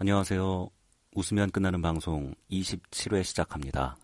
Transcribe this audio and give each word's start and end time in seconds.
안녕하세요. 0.00 0.70
웃으면 1.16 1.50
끝나는 1.50 1.82
방송 1.82 2.32
27회 2.52 3.24
시작합니다. 3.24 3.96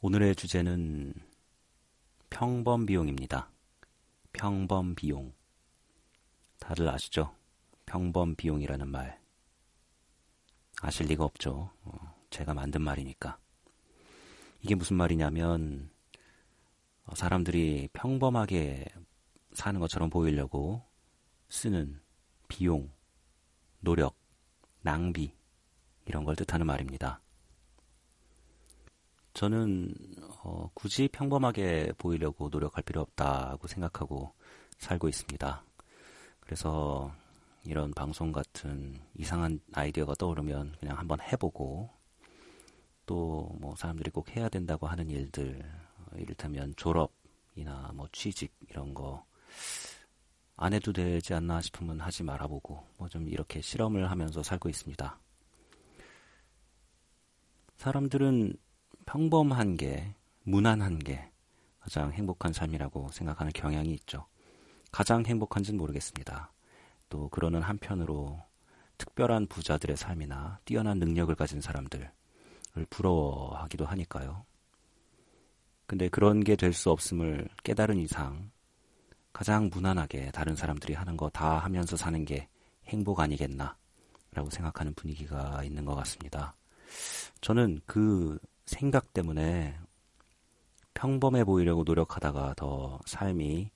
오늘의 0.00 0.34
주제는 0.34 1.12
평범 2.30 2.86
비용입니다. 2.86 3.50
평범 4.32 4.94
비용. 4.94 5.34
다들 6.58 6.88
아시죠? 6.88 7.36
평범 7.84 8.34
비용이라는 8.34 8.88
말. 8.88 9.20
아실 10.80 11.04
리가 11.08 11.22
없죠. 11.22 11.70
어, 11.82 12.14
제가 12.30 12.54
만든 12.54 12.80
말이니까. 12.80 13.38
이게 14.62 14.74
무슨 14.74 14.96
말이냐면, 14.96 15.90
어, 17.04 17.14
사람들이 17.14 17.90
평범하게 17.92 18.86
사는 19.52 19.78
것처럼 19.78 20.08
보이려고 20.08 20.82
쓰는 21.50 22.00
비용, 22.48 22.90
노력, 23.80 24.16
낭비, 24.86 25.34
이런 26.04 26.24
걸 26.24 26.36
뜻하는 26.36 26.64
말입니다. 26.64 27.20
저는 29.34 29.92
어, 30.44 30.70
굳이 30.74 31.08
평범하게 31.08 31.94
보이려고 31.98 32.48
노력할 32.48 32.84
필요 32.84 33.00
없다고 33.00 33.66
생각하고 33.66 34.32
살고 34.78 35.08
있습니다. 35.08 35.64
그래서 36.38 37.12
이런 37.64 37.90
방송 37.92 38.30
같은 38.30 39.00
이상한 39.18 39.58
아이디어가 39.74 40.14
떠오르면 40.14 40.76
그냥 40.78 40.96
한번 40.96 41.20
해보고 41.20 41.90
또 43.06 43.36
뭐 43.58 43.74
사람들이 43.74 44.10
꼭 44.12 44.36
해야 44.36 44.48
된다고 44.48 44.86
하는 44.86 45.10
일들 45.10 45.68
이를테면 46.14 46.74
졸업이나 46.76 47.90
뭐 47.92 48.08
취직 48.12 48.54
이런 48.70 48.94
거 48.94 49.24
안 50.56 50.72
해도 50.72 50.92
되지 50.92 51.34
않나 51.34 51.60
싶으면 51.60 52.00
하지 52.00 52.22
말아보고 52.22 52.86
뭐 52.98 53.08
좀 53.08 53.28
이렇게 53.28 53.60
실험을 53.60 54.10
하면서 54.10 54.42
살고 54.42 54.68
있습니다. 54.68 55.18
사람들은 57.76 58.54
평범한 59.04 59.76
게, 59.76 60.14
무난한 60.44 60.98
게 60.98 61.30
가장 61.80 62.12
행복한 62.12 62.52
삶이라고 62.52 63.10
생각하는 63.12 63.52
경향이 63.52 63.92
있죠. 63.94 64.26
가장 64.90 65.24
행복한지는 65.24 65.78
모르겠습니다. 65.78 66.52
또 67.08 67.28
그러는 67.28 67.62
한편으로 67.62 68.42
특별한 68.98 69.46
부자들의 69.48 69.96
삶이나 69.96 70.58
뛰어난 70.64 70.98
능력을 70.98 71.32
가진 71.34 71.60
사람들을 71.60 72.10
부러워하기도 72.90 73.84
하니까요. 73.84 74.44
근데 75.86 76.08
그런 76.08 76.42
게 76.42 76.56
될 76.56 76.72
수 76.72 76.90
없음을 76.90 77.48
깨달은 77.62 77.98
이상 77.98 78.50
가장 79.36 79.68
무난하게 79.70 80.30
다른 80.30 80.56
사람들이 80.56 80.94
하는 80.94 81.14
거 81.14 81.28
다 81.28 81.58
하면서 81.58 81.94
사는 81.94 82.24
게 82.24 82.48
행복 82.86 83.20
아니겠나 83.20 83.76
라고 84.32 84.48
생각하는 84.48 84.94
분위기가 84.94 85.62
있는 85.62 85.84
것 85.84 85.94
같습니다. 85.94 86.56
저는 87.42 87.82
그 87.84 88.38
생각 88.64 89.12
때문에 89.12 89.78
평범해 90.94 91.44
보이려고 91.44 91.84
노력하다가 91.84 92.54
더 92.56 92.98
삶이 93.04 93.70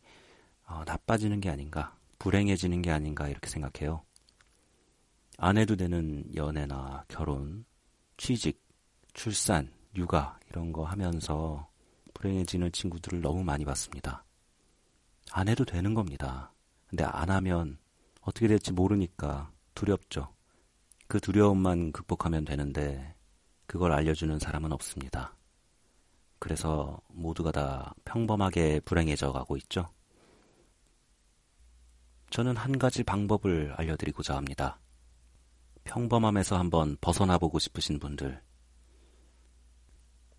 어, 0.64 0.82
나빠지는 0.86 1.40
게 1.40 1.50
아닌가, 1.50 1.94
불행해지는 2.18 2.80
게 2.80 2.90
아닌가 2.90 3.28
이렇게 3.28 3.50
생각해요. 3.50 4.02
안 5.36 5.58
해도 5.58 5.76
되는 5.76 6.24
연애나 6.34 7.04
결혼, 7.06 7.66
취직, 8.16 8.64
출산, 9.12 9.70
육아 9.94 10.38
이런 10.48 10.72
거 10.72 10.84
하면서 10.84 11.68
불행해지는 12.14 12.72
친구들을 12.72 13.20
너무 13.20 13.44
많이 13.44 13.66
봤습니다. 13.66 14.24
안 15.32 15.48
해도 15.48 15.64
되는 15.64 15.94
겁니다. 15.94 16.52
근데 16.86 17.04
안 17.04 17.30
하면 17.30 17.78
어떻게 18.20 18.48
될지 18.48 18.72
모르니까 18.72 19.52
두렵죠. 19.74 20.34
그 21.06 21.20
두려움만 21.20 21.92
극복하면 21.92 22.44
되는데 22.44 23.14
그걸 23.66 23.92
알려주는 23.92 24.38
사람은 24.38 24.72
없습니다. 24.72 25.36
그래서 26.38 27.00
모두가 27.08 27.52
다 27.52 27.94
평범하게 28.04 28.80
불행해져 28.80 29.32
가고 29.32 29.56
있죠. 29.58 29.88
저는 32.30 32.56
한 32.56 32.78
가지 32.78 33.02
방법을 33.02 33.74
알려드리고자 33.76 34.36
합니다. 34.36 34.80
평범함에서 35.84 36.58
한번 36.58 36.96
벗어나 37.00 37.38
보고 37.38 37.58
싶으신 37.58 37.98
분들, 37.98 38.40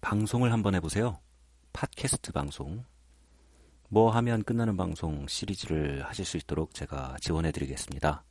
방송을 0.02 0.52
한번 0.52 0.76
해보세요. 0.76 1.20
팟캐스트 1.74 2.32
방송. 2.32 2.84
뭐 3.94 4.10
하면 4.10 4.42
끝나는 4.44 4.78
방송 4.78 5.28
시리즈를 5.28 6.02
하실 6.06 6.24
수 6.24 6.38
있도록 6.38 6.74
제가 6.74 7.18
지원해 7.20 7.52
드리겠습니다. 7.52 8.24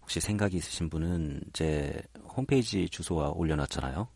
혹시 0.00 0.18
생각이 0.18 0.56
있으신 0.56 0.90
분은 0.90 1.40
제 1.52 2.02
홈페이지 2.36 2.88
주소와 2.88 3.28
올려놨잖아요. 3.28 4.08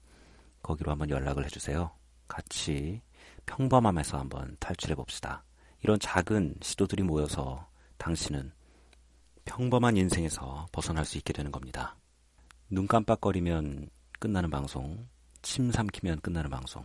거기로 0.60 0.91
한번 0.91 1.09
연락을 1.09 1.44
해주세요. 1.44 1.93
같이 2.26 3.00
평범함에서 3.47 4.19
한번 4.19 4.56
탈출해 4.59 4.97
봅시다. 4.97 5.44
이런 5.84 6.00
작은 6.00 6.56
시도들이 6.60 7.04
모여서 7.04 7.64
당신은 7.99 8.50
평범한 9.44 9.97
인생에서 9.97 10.66
벗어날 10.72 11.04
수 11.04 11.16
있게 11.16 11.32
되는 11.32 11.53
겁니다. 11.53 11.94
눈 12.69 12.88
깜빡거리면 12.88 13.88
끝나는 14.19 14.50
방송, 14.50 15.06
침 15.43 15.70
삼키면 15.70 16.22
끝나는 16.22 16.50
방송, 16.50 16.84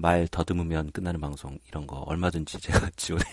말 0.00 0.26
더듬으면 0.28 0.92
끝나는 0.92 1.20
방송, 1.20 1.58
이런 1.68 1.86
거 1.86 1.96
얼마든지 1.98 2.58
제가 2.58 2.90
지원해 2.96 3.24